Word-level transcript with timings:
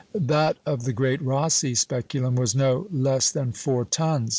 That 0.15 0.57
of 0.65 0.85
the 0.85 0.93
great 0.93 1.21
Rosse 1.21 1.77
speculum 1.77 2.35
was 2.35 2.55
no 2.55 2.87
less 2.91 3.31
than 3.31 3.51
four 3.51 3.85
tons. 3.85 4.29